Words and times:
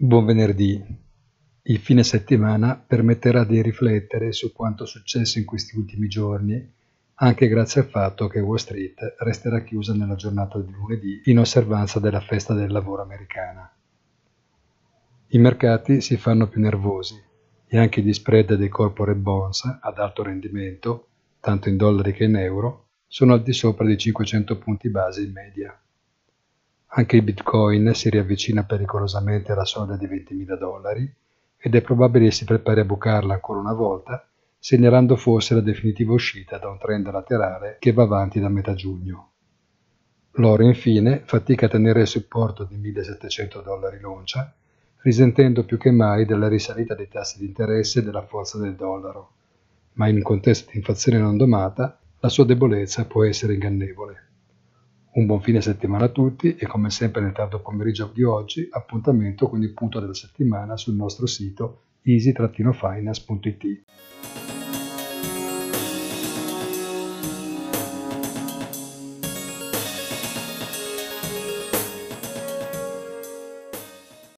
Buon 0.00 0.26
venerdì. 0.26 0.80
Il 1.62 1.78
fine 1.78 2.04
settimana 2.04 2.76
permetterà 2.76 3.42
di 3.42 3.60
riflettere 3.60 4.30
su 4.30 4.52
quanto 4.52 4.84
successo 4.84 5.40
in 5.40 5.44
questi 5.44 5.76
ultimi 5.76 6.06
giorni, 6.06 6.72
anche 7.14 7.48
grazie 7.48 7.80
al 7.80 7.88
fatto 7.88 8.28
che 8.28 8.38
Wall 8.38 8.58
Street 8.58 9.16
resterà 9.18 9.64
chiusa 9.64 9.94
nella 9.94 10.14
giornata 10.14 10.60
di 10.60 10.70
lunedì 10.70 11.22
in 11.24 11.40
osservanza 11.40 11.98
della 11.98 12.20
festa 12.20 12.54
del 12.54 12.70
lavoro 12.70 13.02
americana. 13.02 13.68
I 15.30 15.38
mercati 15.38 16.00
si 16.00 16.16
fanno 16.16 16.46
più 16.46 16.60
nervosi 16.60 17.20
e 17.66 17.76
anche 17.76 18.00
gli 18.00 18.12
spread 18.12 18.54
dei 18.54 18.68
corporate 18.68 19.18
bonds 19.18 19.78
ad 19.80 19.98
alto 19.98 20.22
rendimento, 20.22 21.08
tanto 21.40 21.68
in 21.68 21.76
dollari 21.76 22.12
che 22.12 22.22
in 22.22 22.36
euro, 22.36 22.90
sono 23.08 23.32
al 23.32 23.42
di 23.42 23.52
sopra 23.52 23.84
di 23.84 23.98
500 23.98 24.58
punti 24.58 24.90
base 24.90 25.22
in 25.22 25.32
media. 25.32 25.76
Anche 26.92 27.16
il 27.16 27.22
bitcoin 27.22 27.92
si 27.94 28.08
riavvicina 28.08 28.64
pericolosamente 28.64 29.52
alla 29.52 29.66
soglia 29.66 29.96
di 29.96 30.06
20.000 30.06 30.58
dollari 30.58 31.14
ed 31.56 31.74
è 31.74 31.82
probabile 31.82 32.30
si 32.30 32.44
prepari 32.44 32.80
a 32.80 32.84
bucarla 32.84 33.34
ancora 33.34 33.60
una 33.60 33.74
volta, 33.74 34.26
segnalando 34.58 35.16
forse 35.16 35.54
la 35.54 35.60
definitiva 35.60 36.12
uscita 36.12 36.56
da 36.56 36.68
un 36.68 36.78
trend 36.78 37.10
laterale 37.10 37.76
che 37.78 37.92
va 37.92 38.04
avanti 38.04 38.40
da 38.40 38.48
metà 38.48 38.74
giugno. 38.74 39.32
L'oro 40.32 40.64
infine 40.64 41.22
fatica 41.24 41.66
a 41.66 41.68
tenere 41.68 42.02
il 42.02 42.06
supporto 42.06 42.64
di 42.64 42.76
1.700 42.76 43.62
dollari 43.62 44.00
l'oncia, 44.00 44.54
risentendo 45.02 45.64
più 45.64 45.76
che 45.76 45.90
mai 45.90 46.24
della 46.24 46.48
risalita 46.48 46.94
dei 46.94 47.08
tassi 47.08 47.38
di 47.38 47.46
interesse 47.46 47.98
e 47.98 48.02
della 48.02 48.22
forza 48.22 48.56
del 48.58 48.74
dollaro, 48.74 49.32
ma 49.94 50.08
in 50.08 50.16
un 50.16 50.22
contesto 50.22 50.70
di 50.70 50.78
inflazione 50.78 51.18
non 51.18 51.36
domata 51.36 51.98
la 52.20 52.28
sua 52.28 52.44
debolezza 52.44 53.04
può 53.04 53.24
essere 53.24 53.54
ingannevole. 53.54 54.07
Un 55.18 55.26
buon 55.26 55.40
fine 55.40 55.60
settimana 55.60 56.04
a 56.04 56.10
tutti 56.10 56.54
e 56.54 56.64
come 56.68 56.90
sempre 56.90 57.20
nel 57.20 57.32
tardo 57.32 57.58
pomeriggio 57.58 58.08
di 58.14 58.22
oggi 58.22 58.68
appuntamento 58.70 59.48
con 59.48 59.60
il 59.60 59.72
punto 59.72 59.98
della 59.98 60.14
settimana 60.14 60.76
sul 60.76 60.94
nostro 60.94 61.26
sito 61.26 61.80
easy-finance.it. 62.02 63.82